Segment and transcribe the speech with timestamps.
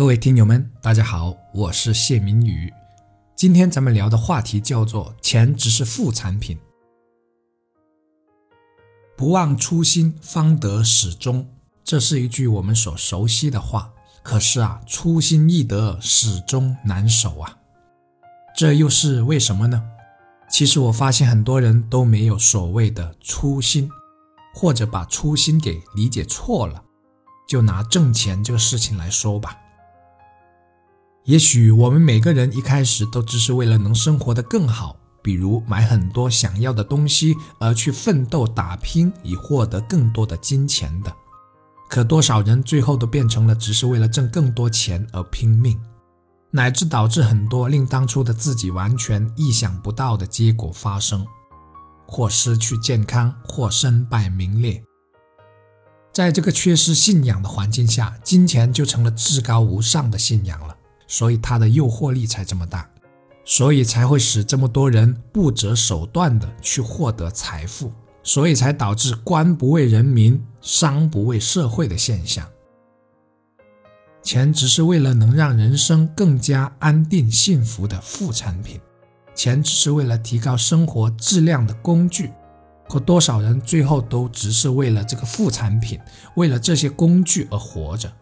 [0.00, 2.72] 各位听友们，大家好，我是谢明宇。
[3.36, 6.58] 今天咱们聊的话题叫做“钱只是副产品”。
[9.14, 11.46] 不忘初心，方得始终。
[11.84, 13.92] 这是一句我们所熟悉的话。
[14.22, 17.58] 可是啊，初心易得，始终难守啊。
[18.56, 19.84] 这又是为什么呢？
[20.48, 23.90] 其实我发现很多人都没有所谓的初心，
[24.54, 26.84] 或者把初心给理解错了。
[27.46, 29.58] 就拿挣钱这个事情来说吧。
[31.30, 41.14] 也许我们每个人一开始都只是为了能生活得更好，比如买很多想要的东西而去奋斗打拼，以获得更多的金钱的。
[41.88, 45.78] 可多少人最后都变成了只是为了挣更多钱而拼命，
[46.50, 51.24] 乃至导致很多令当初的自己完全意想不到的结果发生，
[52.08, 54.82] 或失去健康，或身败名裂。
[56.12, 60.76] 在这个缺失信仰的环境下，金钱就成了至高无上的信仰了。
[61.10, 62.88] 所以它的诱惑力才这么大，
[63.44, 72.48] 所以才会使这么多人不择手段的去获得财富，所以才导致官不为人民，商不为社会的现象。
[74.22, 78.80] 钱只是为了能让人生更加安定幸福的副产品，
[79.34, 82.30] 钱只是为了提高生活质量的工具。
[82.88, 85.98] 可多少人最后都只是为了这个副产品，
[86.36, 88.12] 为了这些工具而活着。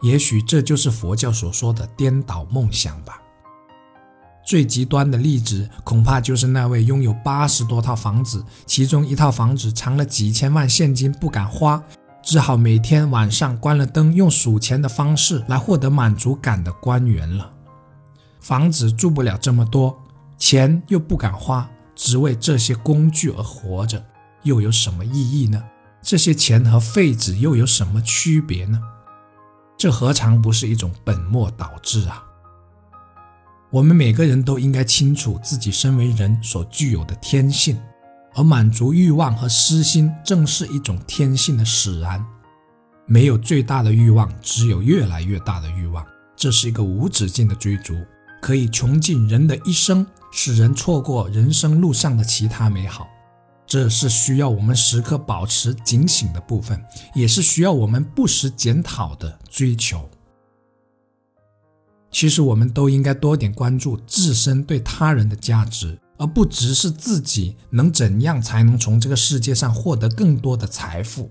[0.00, 3.20] 也许这就是佛教所说的颠倒梦想吧。
[4.46, 11.82] 最极端的例子，恐怕就是那位拥有八十多套房子，其中一套房子藏了几千万现金不敢花，
[12.22, 17.52] 只好每天晚上关了灯，用数钱的方式来获得满足感的官员了。
[18.40, 19.98] 房子住不了这么多，
[20.38, 24.02] 钱又不敢花，只为这些工具而活着，
[24.44, 25.62] 又有什么意义呢？
[26.00, 28.80] 这些钱和废纸又有什么区别呢？
[29.78, 32.20] 这何尝不是一种本末倒置啊！
[33.70, 37.80] 我们每个人都应该清楚自己身为人所具有的天性，
[38.34, 42.24] 而满足欲望和私心正是一种天性的使然。
[43.06, 46.04] 没有最大的欲望，只有越来越大的欲望。
[46.34, 47.94] 这是一个无止境的追逐，
[48.42, 53.06] 可以穷尽人的一生，使人错过人生路上的其他美好。
[53.68, 56.82] 这是需要我们时刻保持警醒的部分，
[57.14, 60.08] 也是需要我们不时检讨的追求。
[62.10, 71.30] 其实，我们都应该多点关注自身对他人的价值，而不只是自己能怎样才能从这个世界上获得更多的财富。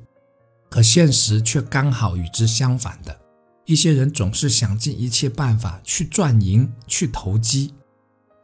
[0.70, 3.20] 可现实却刚好与之相反的，
[3.66, 7.74] 一些人总是想尽一切办法去赚赢、去投机。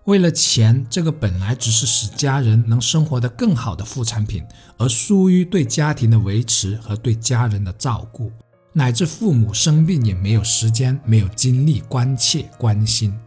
[0.06, 4.44] 为了钱，这个本来只是使家人能生活得更好的副产品，
[4.78, 8.30] 而疏于对家庭的维持和对家人的照顾，
[8.74, 13.18] 乃至父母生病也没有时间、没有精力关切关心。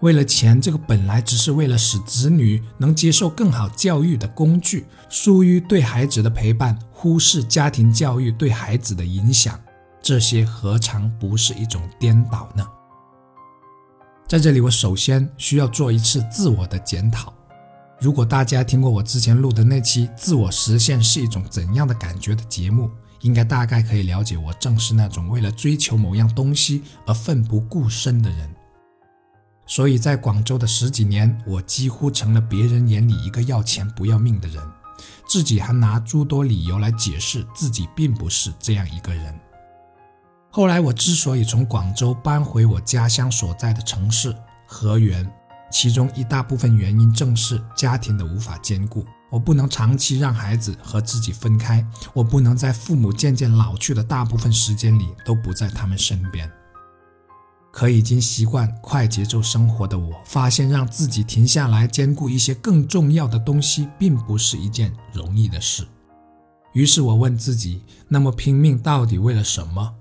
[0.00, 9.60] 为了钱，这个本来只是为了使子女能接受更好教育的工具，疏于对孩子的陪伴，忽视家庭教育对孩子的影响，
[10.00, 12.66] 这些何尝不是一种颠倒呢？
[14.30, 17.34] 在这里，我首先需要做一次自我的检讨。
[17.98, 22.88] 如果大家听过我之前录的那期“自我实现是一种怎样的感觉”的节目，
[23.22, 28.48] 应该大概可以了解我正是那种为了追求某样东西而奋不顾身的人。
[29.66, 34.62] 所以在广州的十几年，我几乎成了别人眼里一个要钱不要命的人，
[35.28, 39.34] 自己还拿诸多理由来解释自己并不是这样一个人。
[40.52, 44.34] 后来，我之所以从广州搬回我家乡所在的城市
[44.66, 45.24] 河源，
[45.70, 49.06] 其中一大部分原因正是家庭的无法兼顾。
[49.30, 56.50] 我不能长期让孩子和自己分开，我不能在父母渐渐老去的大部分时间里都不在他们身边。
[57.70, 65.86] 可已经习惯快节奏生活的我，发现让自己停下来兼顾一些更重要的东西，并不是一件容易的事。
[66.72, 69.94] 于是我问自己：那么拼命到底为了什么？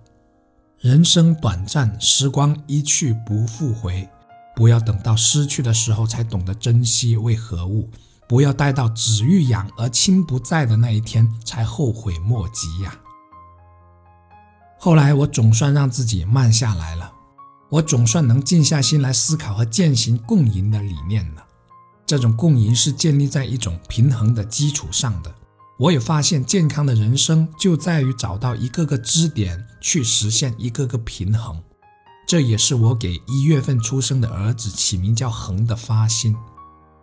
[0.81, 4.07] 人生短暂，时光一去不复回。
[4.55, 7.89] 不要等到失去的时候才懂得珍惜为何物，
[8.29, 12.97] 不要待到子欲养而亲不在的那一天才后悔莫及呀。
[14.77, 17.11] 后来我总算让自己慢下来了，
[17.67, 21.43] 我总算能静下心来思考和践行共赢的理念了。
[22.05, 25.35] 这种共赢是建立在一种平衡的基础上的。
[25.77, 31.61] 我也发现，健康的人生就在于找到一个个支点，去实现一个个平衡。
[32.27, 36.35] 这也是我给一月份出生的儿子起名叫“恒”的发心。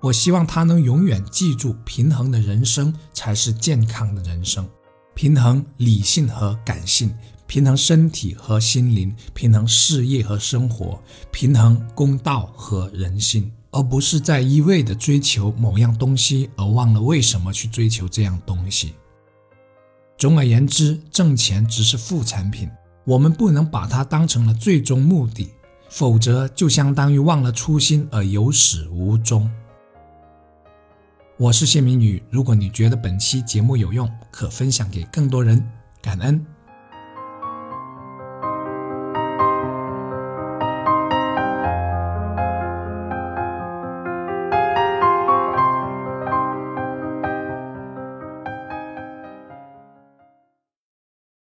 [0.01, 4.69] 我希望他能永远记住，平衡的人生才是健康的人生。
[5.15, 7.13] 平衡理性和感性，
[7.47, 11.03] 平衡身体和心灵，平衡事业和生活，
[11.33, 18.95] 平衡公道和人心，而不是在一味的追求某样东西而忘了为什么去追求这样东西。
[20.19, 22.71] 总而言之，挣钱只是副产品，
[23.05, 25.53] 我们不能把它当成了最终目的，
[25.91, 29.51] 否则就相当于忘了初心而有始无终。
[31.37, 35.63] 我是谢明宇，如果你觉得本期节目有用，可分享给更多人，
[36.01, 36.56] 感恩。